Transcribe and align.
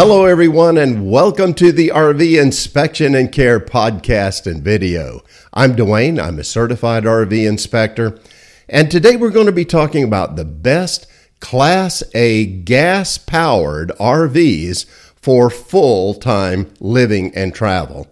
Hello, 0.00 0.26
everyone, 0.26 0.78
and 0.78 1.10
welcome 1.10 1.52
to 1.54 1.72
the 1.72 1.88
RV 1.88 2.40
Inspection 2.40 3.16
and 3.16 3.32
Care 3.32 3.58
podcast 3.58 4.46
and 4.46 4.62
video. 4.62 5.24
I'm 5.52 5.74
Dwayne, 5.74 6.22
I'm 6.22 6.38
a 6.38 6.44
certified 6.44 7.02
RV 7.02 7.44
inspector, 7.44 8.16
and 8.68 8.92
today 8.92 9.16
we're 9.16 9.30
going 9.30 9.46
to 9.46 9.52
be 9.52 9.64
talking 9.64 10.04
about 10.04 10.36
the 10.36 10.44
best 10.44 11.08
Class 11.40 12.04
A 12.14 12.46
gas 12.46 13.18
powered 13.18 13.90
RVs 13.98 14.86
for 15.16 15.50
full 15.50 16.14
time 16.14 16.72
living 16.78 17.34
and 17.34 17.52
travel. 17.52 18.06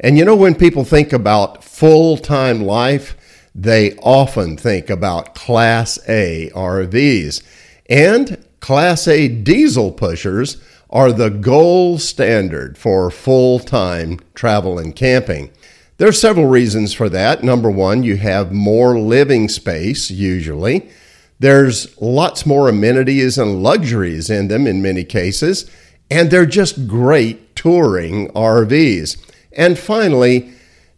And 0.00 0.16
you 0.16 0.24
know, 0.24 0.36
when 0.36 0.54
people 0.54 0.84
think 0.84 1.12
about 1.12 1.62
full 1.62 2.16
time 2.16 2.62
life, 2.62 3.14
they 3.54 3.94
often 3.96 4.56
think 4.56 4.88
about 4.88 5.34
Class 5.34 5.98
A 6.08 6.50
RVs. 6.54 7.42
And 7.90 8.42
Class 8.60 9.06
A 9.06 9.28
diesel 9.28 9.92
pushers 9.92 10.56
are 10.90 11.12
the 11.12 11.30
gold 11.30 12.00
standard 12.00 12.78
for 12.78 13.10
full 13.10 13.58
time 13.58 14.20
travel 14.34 14.78
and 14.78 14.94
camping. 14.94 15.50
There 15.98 16.08
are 16.08 16.12
several 16.12 16.46
reasons 16.46 16.92
for 16.92 17.08
that. 17.08 17.42
Number 17.42 17.70
one, 17.70 18.02
you 18.02 18.16
have 18.18 18.52
more 18.52 18.98
living 18.98 19.48
space, 19.48 20.10
usually. 20.10 20.90
There's 21.38 22.00
lots 22.00 22.46
more 22.46 22.68
amenities 22.68 23.38
and 23.38 23.62
luxuries 23.62 24.30
in 24.30 24.48
them 24.48 24.66
in 24.66 24.82
many 24.82 25.04
cases, 25.04 25.70
and 26.10 26.30
they're 26.30 26.46
just 26.46 26.86
great 26.86 27.56
touring 27.56 28.28
RVs. 28.28 29.16
And 29.52 29.78
finally, 29.78 30.52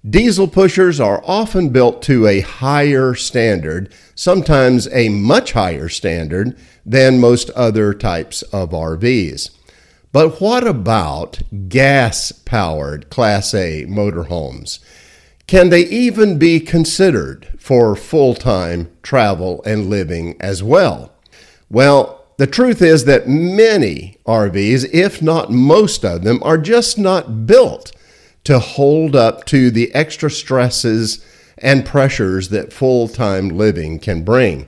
diesel 0.09 0.48
pushers 0.48 1.01
are 1.01 1.23
often 1.24 1.70
built 1.70 2.02
to 2.02 2.27
a 2.27 2.41
higher 2.41 3.15
standard, 3.15 3.93
sometimes 4.15 4.88
a 4.88 5.09
much 5.09 5.52
higher 5.52 5.88
standard 5.88 6.59
than 6.85 7.20
most 7.20 7.51
other 7.51 7.95
types 7.95 8.43
of 8.43 8.70
RVs. 8.70 9.57
But 10.12 10.40
what 10.40 10.66
about 10.66 11.40
gas 11.68 12.32
powered 12.32 13.10
Class 13.10 13.52
A 13.52 13.84
motorhomes? 13.87 14.78
Can 15.46 15.68
they 15.68 15.87
even 15.87 16.38
be 16.38 16.60
considered 16.60 17.48
for 17.59 17.95
full 17.95 18.34
time 18.34 18.90
travel 19.02 19.62
and 19.64 19.90
living 19.90 20.36
as 20.40 20.62
well? 20.62 21.12
Well, 21.70 22.26
the 22.38 22.46
truth 22.46 22.80
is 22.80 23.04
that 23.04 23.29
many 23.29 24.16
RVs, 24.26 24.88
if 24.92 25.20
not 25.20 25.51
most 25.51 26.04
of 26.04 26.23
them, 26.23 26.40
are 26.42 26.59
just 26.59 26.98
not 26.98 27.46
built 27.46 27.92
to 28.45 28.59
hold 28.59 29.16
up 29.16 29.45
to 29.46 29.70
the 29.70 29.92
extra 29.95 30.30
stresses 30.30 31.24
and 31.59 31.84
pressures 31.84 32.48
that 32.51 32.73
full 32.73 33.09
time 33.09 33.48
living 33.48 33.98
can 33.98 34.23
bring. 34.23 34.66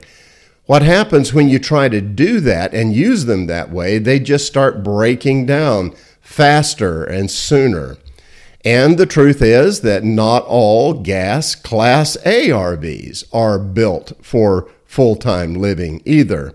What 0.71 0.83
happens 0.83 1.33
when 1.33 1.49
you 1.49 1.59
try 1.59 1.89
to 1.89 1.99
do 1.99 2.39
that 2.39 2.73
and 2.73 2.95
use 2.95 3.25
them 3.25 3.47
that 3.47 3.71
way, 3.71 3.97
they 3.97 4.21
just 4.21 4.47
start 4.47 4.85
breaking 4.85 5.45
down 5.45 5.93
faster 6.21 7.03
and 7.03 7.29
sooner. 7.29 7.97
And 8.63 8.97
the 8.97 9.05
truth 9.05 9.41
is 9.41 9.81
that 9.81 10.05
not 10.05 10.45
all 10.45 10.93
gas 10.93 11.55
Class 11.55 12.15
A 12.23 12.51
RVs 12.51 13.25
are 13.33 13.59
built 13.59 14.13
for 14.21 14.69
full 14.85 15.17
time 15.17 15.55
living 15.55 16.01
either. 16.05 16.53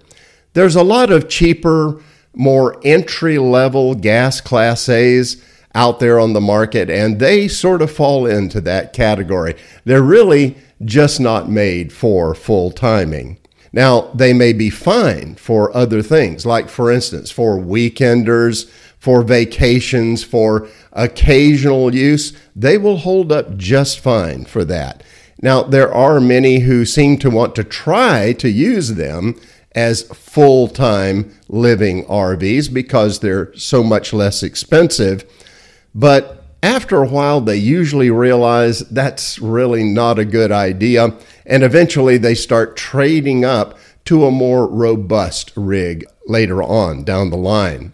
There's 0.55 0.77
a 0.77 0.83
lot 0.83 1.13
of 1.13 1.29
cheaper, 1.29 2.01
more 2.35 2.81
entry 2.83 3.37
level 3.37 3.95
gas 3.95 4.41
Class 4.41 4.89
A's 4.89 5.45
out 5.75 6.01
there 6.01 6.19
on 6.19 6.33
the 6.33 6.41
market, 6.41 6.89
and 6.89 7.21
they 7.21 7.49
sort 7.49 7.83
of 7.83 7.91
fall 7.91 8.25
into 8.25 8.63
that 8.63 8.95
category. 8.95 9.57
They're 9.85 10.01
really 10.01 10.57
just 10.83 11.21
not 11.21 11.51
made 11.51 11.93
for 11.93 12.35
full 12.35 12.71
timing. 12.71 13.37
Now, 13.77 14.11
they 14.15 14.33
may 14.33 14.55
be 14.55 14.71
fine 14.71 15.35
for 15.35 15.77
other 15.77 16.01
things, 16.01 16.47
like 16.47 16.71
for 16.71 16.91
instance, 16.91 17.31
for 17.31 17.59
weekenders, 17.59 18.71
for 18.99 19.21
vacations, 19.21 20.25
for 20.25 20.67
occasional 20.95 21.95
use, 21.95 22.33
they 22.57 22.79
will 22.79 22.97
hold 22.97 23.31
up 23.31 23.59
just 23.59 24.01
fine 24.01 24.47
for 24.47 24.65
that. 24.65 25.05
Now, 25.43 25.63
there 25.63 25.93
are 25.93 26.21
many 26.21 26.61
who 26.61 26.87
seem 26.87 27.19
to 27.19 27.29
want 27.29 27.55
to 27.57 27.65
try 27.65 28.33
to 28.39 28.49
use 28.49 28.95
them 28.95 29.39
as 29.75 30.05
full 30.05 30.69
time 30.69 31.39
living 31.47 32.07
RVs 32.07 32.73
because 32.73 33.21
they're 33.21 33.55
so 33.57 33.85
much 33.85 34.15
less 34.15 34.43
expensive. 34.43 35.23
But 35.95 36.36
after 36.63 37.03
a 37.03 37.09
while, 37.09 37.41
they 37.41 37.57
usually 37.57 38.11
realize 38.11 38.81
that's 38.81 39.39
really 39.39 39.85
not 39.85 40.19
a 40.19 40.25
good 40.25 40.51
idea 40.51 41.17
and 41.47 41.63
eventually 41.63 42.19
they 42.19 42.35
start 42.35 42.77
trading 42.77 43.45
up 43.45 43.79
to 44.05 44.25
a 44.25 44.31
more 44.31 44.67
robust 44.67 45.53
rig 45.57 46.05
later 46.27 46.63
on 46.63 47.05
down 47.05 47.31
the 47.31 47.37
line. 47.37 47.93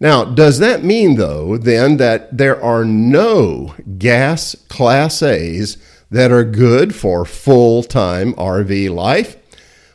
Now, 0.00 0.24
does 0.24 0.58
that 0.58 0.82
mean, 0.82 1.16
though, 1.16 1.56
then 1.56 1.98
that 1.98 2.36
there 2.36 2.60
are 2.62 2.84
no 2.84 3.74
gas 3.98 4.54
Class 4.68 5.22
A's 5.22 5.78
that 6.10 6.32
are 6.32 6.44
good 6.44 6.94
for 6.94 7.24
full 7.24 7.82
time 7.82 8.34
RV 8.34 8.90
life? 8.94 9.36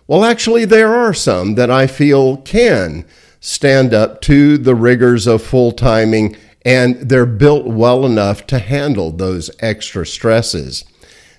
Well, 0.07 0.23
actually, 0.23 0.65
there 0.65 0.95
are 0.95 1.13
some 1.13 1.55
that 1.55 1.69
I 1.69 1.85
feel 1.85 2.37
can 2.37 3.05
stand 3.39 3.93
up 3.93 4.21
to 4.21 4.57
the 4.57 4.75
rigors 4.75 5.27
of 5.27 5.43
full 5.43 5.71
timing, 5.71 6.35
and 6.69 7.09
they're 7.09 7.25
built 7.25 7.65
well 7.65 8.05
enough 8.05 8.45
to 8.45 8.59
handle 8.59 9.09
those 9.09 9.49
extra 9.59 10.05
stresses. 10.05 10.85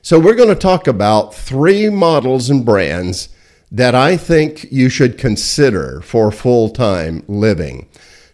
So, 0.03 0.19
we're 0.19 0.35
going 0.35 0.49
to 0.49 0.57
talk 0.57 0.89
about 0.89 1.35
three 1.35 1.89
models 1.89 2.51
and 2.51 2.65
brands 2.65 3.29
that 3.71 3.95
I 3.95 4.17
think 4.17 4.73
you 4.73 4.89
should 4.89 5.19
consider 5.19 6.01
for 6.01 6.33
full 6.33 6.71
time 6.71 7.23
living. 7.29 7.89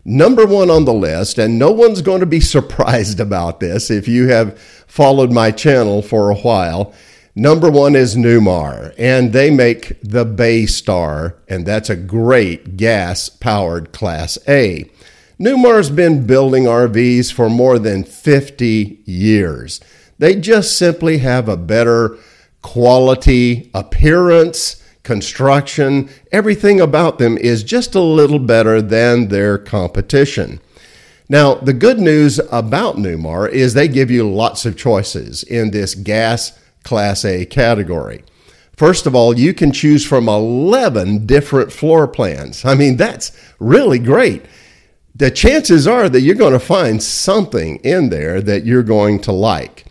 Number 0.06 0.46
one 0.46 0.70
on 0.70 0.86
the 0.86 0.94
list, 0.94 1.36
and 1.36 1.58
no 1.58 1.70
one's 1.70 2.00
going 2.00 2.20
to 2.20 2.26
be 2.26 2.40
surprised 2.56 3.20
about 3.20 3.60
this 3.60 3.90
if 3.90 4.08
you 4.08 4.28
have 4.28 4.58
followed 4.86 5.32
my 5.32 5.50
channel 5.50 6.00
for 6.00 6.30
a 6.30 6.36
while. 6.36 6.94
Number 7.34 7.70
one 7.70 7.94
is 7.94 8.16
Newmar, 8.16 8.94
and 8.96 9.34
they 9.34 9.50
make 9.50 10.00
the 10.02 10.24
Baystar, 10.24 11.34
and 11.46 11.66
that's 11.66 11.90
a 11.90 11.96
great 11.96 12.78
gas 12.78 13.28
powered 13.28 13.92
Class 13.92 14.38
A. 14.48 14.90
Newmar's 15.38 15.90
been 15.90 16.26
building 16.26 16.64
RVs 16.64 17.30
for 17.30 17.50
more 17.50 17.78
than 17.78 18.04
50 18.04 19.02
years. 19.04 19.80
They 20.18 20.34
just 20.34 20.78
simply 20.78 21.18
have 21.18 21.46
a 21.46 21.58
better 21.58 22.16
quality, 22.62 23.70
appearance, 23.74 24.82
construction, 25.02 26.08
everything 26.32 26.80
about 26.80 27.18
them 27.18 27.36
is 27.36 27.62
just 27.62 27.94
a 27.94 28.00
little 28.00 28.38
better 28.38 28.80
than 28.80 29.28
their 29.28 29.58
competition. 29.58 30.58
Now, 31.28 31.54
the 31.54 31.74
good 31.74 31.98
news 31.98 32.40
about 32.50 32.96
Newmar 32.96 33.48
is 33.50 33.74
they 33.74 33.88
give 33.88 34.10
you 34.10 34.28
lots 34.28 34.64
of 34.64 34.76
choices 34.76 35.42
in 35.42 35.70
this 35.70 35.94
gas 35.94 36.58
Class 36.82 37.24
A 37.24 37.44
category. 37.44 38.24
First 38.76 39.06
of 39.06 39.14
all, 39.14 39.38
you 39.38 39.52
can 39.52 39.70
choose 39.70 40.04
from 40.04 40.28
11 40.28 41.26
different 41.26 41.72
floor 41.72 42.08
plans. 42.08 42.64
I 42.64 42.74
mean, 42.74 42.96
that's 42.96 43.32
really 43.58 43.98
great. 43.98 44.44
The 45.18 45.30
chances 45.30 45.86
are 45.86 46.10
that 46.10 46.20
you're 46.20 46.34
going 46.34 46.52
to 46.52 46.58
find 46.58 47.02
something 47.02 47.76
in 47.76 48.10
there 48.10 48.42
that 48.42 48.66
you're 48.66 48.82
going 48.82 49.18
to 49.20 49.32
like. 49.32 49.86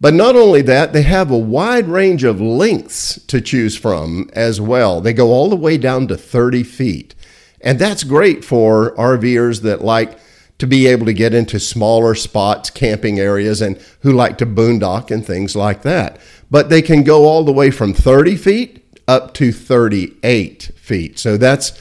But 0.00 0.14
not 0.14 0.36
only 0.36 0.62
that, 0.62 0.92
they 0.92 1.02
have 1.02 1.32
a 1.32 1.38
wide 1.38 1.88
range 1.88 2.22
of 2.22 2.40
lengths 2.40 3.20
to 3.26 3.40
choose 3.40 3.76
from 3.76 4.30
as 4.34 4.60
well. 4.60 5.00
They 5.00 5.12
go 5.14 5.32
all 5.32 5.48
the 5.48 5.56
way 5.56 5.78
down 5.78 6.06
to 6.08 6.16
30 6.16 6.62
feet. 6.62 7.16
And 7.60 7.80
that's 7.80 8.04
great 8.04 8.44
for 8.44 8.94
RVers 8.94 9.62
that 9.62 9.82
like 9.82 10.16
to 10.58 10.66
be 10.68 10.86
able 10.86 11.06
to 11.06 11.12
get 11.12 11.34
into 11.34 11.58
smaller 11.58 12.14
spots, 12.14 12.70
camping 12.70 13.18
areas, 13.18 13.60
and 13.60 13.84
who 14.02 14.12
like 14.12 14.38
to 14.38 14.46
boondock 14.46 15.10
and 15.10 15.26
things 15.26 15.56
like 15.56 15.82
that. 15.82 16.20
But 16.52 16.68
they 16.68 16.82
can 16.82 17.02
go 17.02 17.24
all 17.24 17.42
the 17.42 17.50
way 17.50 17.72
from 17.72 17.94
30 17.94 18.36
feet 18.36 18.84
up 19.08 19.34
to 19.34 19.50
38 19.50 20.70
feet. 20.76 21.18
So 21.18 21.36
that's 21.36 21.72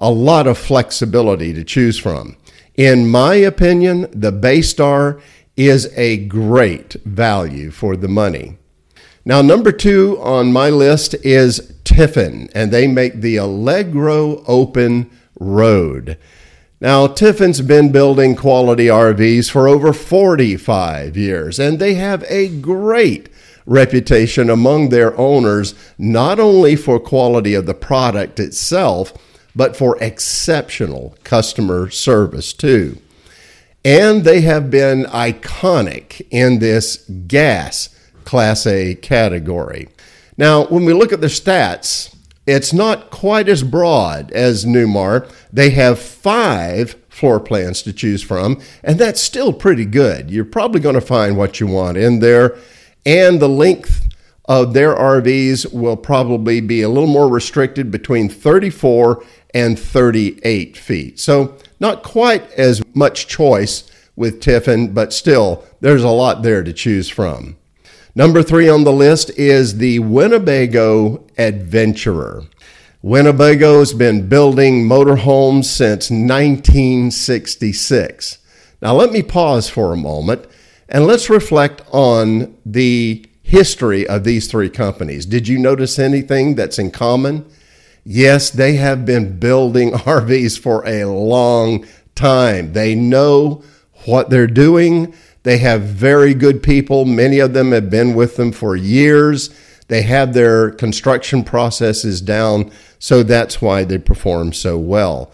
a 0.00 0.10
lot 0.10 0.46
of 0.46 0.58
flexibility 0.58 1.52
to 1.52 1.64
choose 1.64 1.98
from. 1.98 2.36
In 2.74 3.08
my 3.08 3.34
opinion, 3.34 4.08
the 4.12 4.32
Baystar 4.32 5.20
is 5.56 5.92
a 5.96 6.16
great 6.26 6.94
value 7.04 7.70
for 7.70 7.96
the 7.96 8.08
money. 8.08 8.56
Now, 9.24 9.42
number 9.42 9.70
two 9.70 10.18
on 10.22 10.52
my 10.52 10.70
list 10.70 11.14
is 11.22 11.74
Tiffin, 11.84 12.48
and 12.54 12.70
they 12.70 12.86
make 12.86 13.20
the 13.20 13.36
Allegro 13.36 14.42
Open 14.46 15.10
Road. 15.38 16.16
Now, 16.80 17.06
Tiffin's 17.06 17.60
been 17.60 17.92
building 17.92 18.34
quality 18.34 18.86
RVs 18.86 19.50
for 19.50 19.68
over 19.68 19.92
45 19.92 21.14
years, 21.18 21.58
and 21.58 21.78
they 21.78 21.94
have 21.94 22.24
a 22.28 22.48
great 22.48 23.28
reputation 23.66 24.48
among 24.48 24.88
their 24.88 25.16
owners, 25.18 25.74
not 25.98 26.40
only 26.40 26.76
for 26.76 26.98
quality 26.98 27.52
of 27.52 27.66
the 27.66 27.74
product 27.74 28.40
itself, 28.40 29.12
but 29.54 29.76
for 29.76 29.96
exceptional 30.02 31.16
customer 31.24 31.90
service 31.90 32.52
too. 32.52 32.98
And 33.84 34.24
they 34.24 34.42
have 34.42 34.70
been 34.70 35.04
iconic 35.04 36.26
in 36.30 36.58
this 36.58 36.98
gas 37.26 37.88
Class 38.24 38.66
A 38.66 38.94
category. 38.94 39.88
Now, 40.36 40.66
when 40.66 40.84
we 40.84 40.92
look 40.92 41.12
at 41.12 41.20
the 41.20 41.26
stats, 41.26 42.14
it's 42.46 42.72
not 42.72 43.10
quite 43.10 43.48
as 43.48 43.62
broad 43.62 44.32
as 44.32 44.64
Newmar. 44.64 45.30
They 45.52 45.70
have 45.70 45.98
five 45.98 46.96
floor 47.08 47.40
plans 47.40 47.82
to 47.82 47.92
choose 47.92 48.22
from, 48.22 48.60
and 48.82 48.98
that's 48.98 49.20
still 49.20 49.52
pretty 49.52 49.84
good. 49.84 50.30
You're 50.30 50.44
probably 50.44 50.80
going 50.80 50.94
to 50.94 51.00
find 51.00 51.36
what 51.36 51.60
you 51.60 51.66
want 51.66 51.96
in 51.96 52.20
there, 52.20 52.56
and 53.04 53.40
the 53.40 53.48
length 53.48 54.08
of 54.50 54.74
their 54.74 54.94
RVs 54.96 55.72
will 55.72 55.96
probably 55.96 56.60
be 56.60 56.82
a 56.82 56.88
little 56.88 57.08
more 57.08 57.28
restricted 57.28 57.92
between 57.92 58.28
34 58.28 59.24
and 59.54 59.78
38 59.78 60.76
feet. 60.76 61.20
So, 61.20 61.56
not 61.78 62.02
quite 62.02 62.50
as 62.54 62.82
much 62.92 63.28
choice 63.28 63.88
with 64.16 64.40
Tiffin, 64.40 64.92
but 64.92 65.12
still, 65.12 65.64
there's 65.80 66.02
a 66.02 66.08
lot 66.08 66.42
there 66.42 66.64
to 66.64 66.72
choose 66.72 67.08
from. 67.08 67.58
Number 68.16 68.42
three 68.42 68.68
on 68.68 68.82
the 68.82 68.92
list 68.92 69.30
is 69.38 69.78
the 69.78 70.00
Winnebago 70.00 71.24
Adventurer. 71.38 72.42
Winnebago's 73.02 73.94
been 73.94 74.28
building 74.28 74.84
motorhomes 74.84 75.66
since 75.66 76.10
1966. 76.10 78.38
Now, 78.82 78.94
let 78.94 79.12
me 79.12 79.22
pause 79.22 79.70
for 79.70 79.92
a 79.92 79.96
moment 79.96 80.44
and 80.88 81.06
let's 81.06 81.30
reflect 81.30 81.82
on 81.92 82.56
the 82.66 83.29
history 83.50 84.06
of 84.06 84.22
these 84.22 84.46
three 84.48 84.70
companies. 84.70 85.26
Did 85.26 85.48
you 85.48 85.58
notice 85.58 85.98
anything 85.98 86.54
that's 86.54 86.78
in 86.78 86.92
common? 86.92 87.44
Yes, 88.04 88.48
they 88.48 88.76
have 88.76 89.04
been 89.04 89.40
building 89.40 89.90
RVs 89.92 90.58
for 90.58 90.86
a 90.86 91.04
long 91.04 91.84
time. 92.14 92.74
They 92.74 92.94
know 92.94 93.64
what 94.06 94.30
they're 94.30 94.46
doing. 94.46 95.12
They 95.42 95.58
have 95.58 95.82
very 95.82 96.32
good 96.32 96.62
people. 96.62 97.04
Many 97.04 97.40
of 97.40 97.52
them 97.52 97.72
have 97.72 97.90
been 97.90 98.14
with 98.14 98.36
them 98.36 98.52
for 98.52 98.76
years. 98.76 99.50
They 99.88 100.02
have 100.02 100.32
their 100.32 100.70
construction 100.70 101.42
processes 101.42 102.20
down, 102.20 102.70
so 103.00 103.24
that's 103.24 103.60
why 103.60 103.82
they 103.82 103.98
perform 103.98 104.52
so 104.52 104.78
well. 104.78 105.32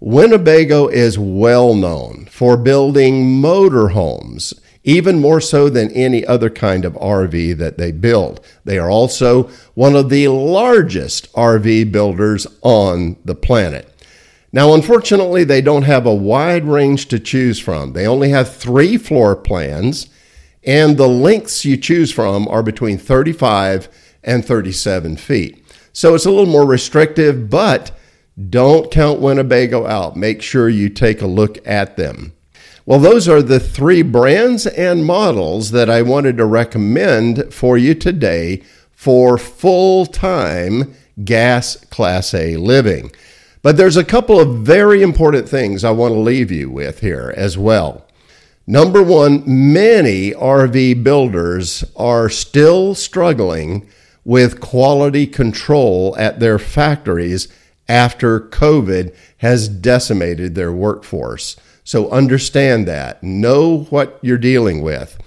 Winnebago 0.00 0.88
is 0.88 1.16
well 1.16 1.74
known 1.74 2.26
for 2.28 2.56
building 2.56 3.40
motorhomes, 3.40 4.52
even 4.84 5.20
more 5.20 5.40
so 5.40 5.68
than 5.68 5.90
any 5.92 6.24
other 6.26 6.50
kind 6.50 6.84
of 6.84 6.94
RV 6.94 7.56
that 7.58 7.78
they 7.78 7.92
build. 7.92 8.40
They 8.64 8.78
are 8.78 8.90
also 8.90 9.44
one 9.74 9.94
of 9.94 10.08
the 10.08 10.28
largest 10.28 11.32
RV 11.34 11.92
builders 11.92 12.46
on 12.62 13.16
the 13.24 13.34
planet. 13.34 13.88
Now, 14.52 14.74
unfortunately, 14.74 15.44
they 15.44 15.60
don't 15.62 15.84
have 15.84 16.04
a 16.04 16.14
wide 16.14 16.64
range 16.64 17.08
to 17.08 17.18
choose 17.18 17.58
from. 17.58 17.92
They 17.92 18.06
only 18.06 18.30
have 18.30 18.54
three 18.54 18.98
floor 18.98 19.34
plans 19.34 20.08
and 20.64 20.96
the 20.96 21.08
lengths 21.08 21.64
you 21.64 21.76
choose 21.76 22.12
from 22.12 22.46
are 22.48 22.62
between 22.62 22.98
35 22.98 23.88
and 24.22 24.44
37 24.44 25.16
feet. 25.16 25.64
So 25.92 26.14
it's 26.14 26.26
a 26.26 26.30
little 26.30 26.46
more 26.46 26.66
restrictive, 26.66 27.50
but 27.50 27.90
don't 28.48 28.90
count 28.90 29.20
Winnebago 29.20 29.86
out. 29.86 30.16
Make 30.16 30.40
sure 30.40 30.68
you 30.68 30.88
take 30.88 31.20
a 31.20 31.26
look 31.26 31.58
at 31.66 31.96
them. 31.96 32.32
Well, 32.84 32.98
those 32.98 33.28
are 33.28 33.42
the 33.42 33.60
three 33.60 34.02
brands 34.02 34.66
and 34.66 35.04
models 35.04 35.70
that 35.70 35.88
I 35.88 36.02
wanted 36.02 36.36
to 36.38 36.46
recommend 36.46 37.54
for 37.54 37.78
you 37.78 37.94
today 37.94 38.62
for 38.90 39.38
full 39.38 40.04
time 40.04 40.94
gas 41.24 41.76
Class 41.90 42.34
A 42.34 42.56
living. 42.56 43.12
But 43.62 43.76
there's 43.76 43.96
a 43.96 44.04
couple 44.04 44.40
of 44.40 44.66
very 44.66 45.00
important 45.00 45.48
things 45.48 45.84
I 45.84 45.92
want 45.92 46.14
to 46.14 46.18
leave 46.18 46.50
you 46.50 46.70
with 46.70 47.00
here 47.00 47.32
as 47.36 47.56
well. 47.56 48.04
Number 48.66 49.02
one, 49.02 49.44
many 49.46 50.32
RV 50.32 51.04
builders 51.04 51.84
are 51.94 52.28
still 52.28 52.96
struggling 52.96 53.88
with 54.24 54.60
quality 54.60 55.28
control 55.28 56.16
at 56.18 56.40
their 56.40 56.58
factories 56.58 57.46
after 57.88 58.40
COVID 58.40 59.14
has 59.38 59.68
decimated 59.68 60.56
their 60.56 60.72
workforce. 60.72 61.56
So 61.84 62.10
understand 62.10 62.86
that. 62.88 63.22
Know 63.22 63.84
what 63.90 64.18
you're 64.22 64.38
dealing 64.38 64.82
with. 64.82 65.18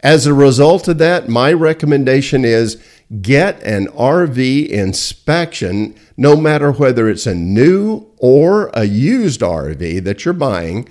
As 0.00 0.26
a 0.26 0.34
result 0.34 0.88
of 0.88 0.98
that, 0.98 1.28
my 1.28 1.52
recommendation 1.52 2.44
is 2.44 2.82
get 3.20 3.62
an 3.62 3.88
RV 3.88 4.68
inspection, 4.68 5.94
no 6.16 6.36
matter 6.36 6.70
whether 6.70 7.08
it's 7.08 7.26
a 7.26 7.34
new 7.34 8.06
or 8.18 8.70
a 8.74 8.84
used 8.84 9.40
RV 9.40 10.04
that 10.04 10.24
you're 10.24 10.34
buying 10.34 10.88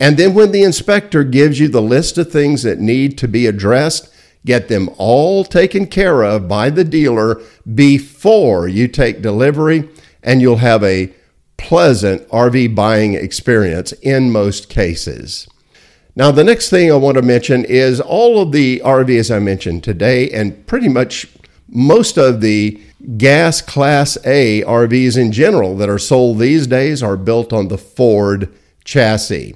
and 0.00 0.16
then 0.16 0.32
when 0.32 0.50
the 0.50 0.62
inspector 0.62 1.22
gives 1.22 1.60
you 1.60 1.68
the 1.68 1.82
list 1.82 2.16
of 2.16 2.32
things 2.32 2.62
that 2.62 2.80
need 2.80 3.18
to 3.18 3.28
be 3.28 3.46
addressed, 3.46 4.08
get 4.46 4.68
them 4.68 4.88
all 4.96 5.44
taken 5.44 5.86
care 5.86 6.22
of 6.22 6.48
by 6.48 6.70
the 6.70 6.84
dealer 6.84 7.42
before 7.74 8.66
you 8.66 8.88
take 8.88 9.20
delivery, 9.20 9.90
and 10.22 10.40
you'll 10.40 10.56
have 10.56 10.82
a 10.82 11.12
pleasant 11.60 12.26
RV 12.28 12.74
buying 12.74 13.14
experience 13.14 13.92
in 13.92 14.32
most 14.32 14.68
cases. 14.68 15.46
Now, 16.16 16.32
the 16.32 16.44
next 16.44 16.70
thing 16.70 16.90
I 16.90 16.96
want 16.96 17.16
to 17.16 17.22
mention 17.22 17.64
is 17.64 18.00
all 18.00 18.42
of 18.42 18.52
the 18.52 18.80
RVs 18.80 19.34
I 19.34 19.38
mentioned 19.38 19.84
today, 19.84 20.30
and 20.30 20.66
pretty 20.66 20.88
much 20.88 21.28
most 21.68 22.18
of 22.18 22.40
the 22.40 22.80
gas 23.16 23.62
class 23.62 24.18
A 24.24 24.62
RVs 24.62 25.16
in 25.16 25.32
general 25.32 25.76
that 25.76 25.88
are 25.88 25.98
sold 25.98 26.38
these 26.38 26.66
days 26.66 27.02
are 27.02 27.16
built 27.16 27.52
on 27.52 27.68
the 27.68 27.78
Ford 27.78 28.52
chassis. 28.84 29.54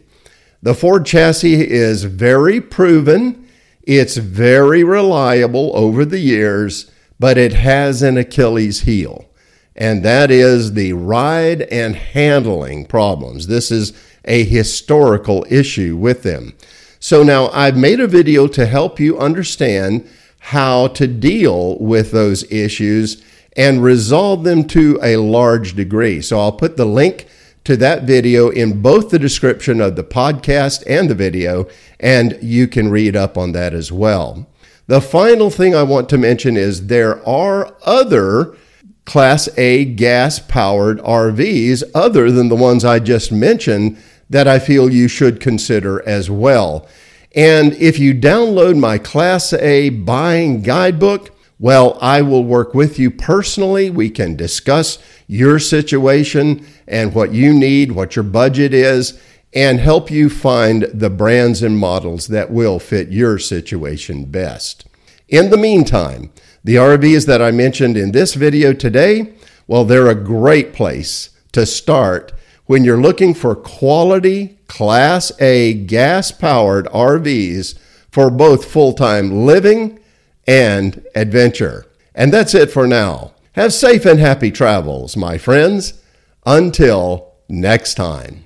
The 0.62 0.74
Ford 0.74 1.04
chassis 1.04 1.68
is 1.68 2.04
very 2.04 2.60
proven, 2.60 3.48
it's 3.82 4.16
very 4.16 4.84
reliable 4.84 5.72
over 5.74 6.04
the 6.04 6.20
years, 6.20 6.90
but 7.18 7.36
it 7.36 7.52
has 7.52 8.02
an 8.02 8.16
Achilles 8.16 8.82
heel, 8.82 9.26
and 9.76 10.04
that 10.04 10.30
is 10.30 10.74
the 10.74 10.92
ride 10.92 11.62
and 11.62 11.96
handling 11.96 12.86
problems. 12.86 13.46
This 13.46 13.70
is 13.70 13.92
a 14.24 14.44
historical 14.44 15.44
issue 15.50 15.96
with 15.96 16.22
them. 16.22 16.54
So 17.00 17.22
now 17.22 17.48
I've 17.48 17.76
made 17.76 18.00
a 18.00 18.06
video 18.06 18.46
to 18.48 18.66
help 18.66 18.98
you 18.98 19.18
understand 19.18 20.08
how 20.38 20.88
to 20.88 21.06
deal 21.06 21.78
with 21.78 22.12
those 22.12 22.50
issues 22.50 23.22
and 23.56 23.82
resolve 23.82 24.44
them 24.44 24.64
to 24.68 24.98
a 25.02 25.16
large 25.16 25.74
degree. 25.74 26.20
So 26.20 26.38
I'll 26.38 26.52
put 26.52 26.76
the 26.76 26.86
link 26.86 27.26
to 27.64 27.76
that 27.78 28.04
video 28.04 28.50
in 28.50 28.82
both 28.82 29.10
the 29.10 29.18
description 29.18 29.80
of 29.80 29.96
the 29.96 30.04
podcast 30.04 30.82
and 30.86 31.08
the 31.08 31.14
video, 31.14 31.66
and 31.98 32.38
you 32.42 32.68
can 32.68 32.90
read 32.90 33.16
up 33.16 33.38
on 33.38 33.52
that 33.52 33.72
as 33.72 33.90
well. 33.90 34.46
The 34.86 35.00
final 35.00 35.48
thing 35.48 35.74
I 35.74 35.82
want 35.82 36.10
to 36.10 36.18
mention 36.18 36.58
is 36.58 36.88
there 36.88 37.26
are 37.26 37.74
other 37.86 38.54
Class 39.04 39.48
A 39.58 39.84
gas 39.84 40.38
powered 40.38 40.98
RVs 41.00 41.82
other 41.94 42.30
than 42.30 42.48
the 42.48 42.56
ones 42.56 42.84
I 42.84 42.98
just 42.98 43.30
mentioned 43.30 43.98
that 44.30 44.48
I 44.48 44.58
feel 44.58 44.90
you 44.90 45.08
should 45.08 45.40
consider 45.40 46.06
as 46.08 46.30
well. 46.30 46.88
And 47.34 47.74
if 47.74 47.98
you 47.98 48.14
download 48.14 48.78
my 48.78 48.98
Class 48.98 49.52
A 49.52 49.90
buying 49.90 50.62
guidebook, 50.62 51.30
well, 51.58 51.98
I 52.00 52.22
will 52.22 52.44
work 52.44 52.74
with 52.74 52.98
you 52.98 53.10
personally. 53.10 53.90
We 53.90 54.10
can 54.10 54.36
discuss 54.36 54.98
your 55.26 55.58
situation 55.58 56.66
and 56.86 57.14
what 57.14 57.32
you 57.32 57.52
need, 57.52 57.92
what 57.92 58.16
your 58.16 58.22
budget 58.22 58.74
is, 58.74 59.20
and 59.52 59.78
help 59.78 60.10
you 60.10 60.28
find 60.28 60.82
the 60.92 61.10
brands 61.10 61.62
and 61.62 61.78
models 61.78 62.26
that 62.28 62.50
will 62.50 62.78
fit 62.78 63.10
your 63.10 63.38
situation 63.38 64.24
best. 64.24 64.84
In 65.28 65.50
the 65.50 65.56
meantime, 65.56 66.32
the 66.64 66.76
RVs 66.76 67.26
that 67.26 67.42
I 67.42 67.50
mentioned 67.50 67.96
in 67.96 68.12
this 68.12 68.34
video 68.34 68.72
today, 68.72 69.34
well, 69.66 69.84
they're 69.84 70.08
a 70.08 70.14
great 70.14 70.72
place 70.72 71.30
to 71.52 71.66
start 71.66 72.32
when 72.66 72.84
you're 72.84 73.00
looking 73.00 73.34
for 73.34 73.54
quality 73.54 74.58
Class 74.66 75.30
A 75.40 75.74
gas 75.74 76.32
powered 76.32 76.86
RVs 76.86 77.78
for 78.10 78.30
both 78.30 78.64
full 78.64 78.94
time 78.94 79.44
living 79.44 80.00
and 80.46 81.04
adventure. 81.14 81.86
And 82.14 82.32
that's 82.32 82.54
it 82.54 82.70
for 82.70 82.86
now. 82.86 83.32
Have 83.52 83.72
safe 83.72 84.06
and 84.06 84.18
happy 84.18 84.50
travels, 84.50 85.16
my 85.16 85.36
friends. 85.36 86.02
Until 86.46 87.34
next 87.48 87.94
time. 87.94 88.43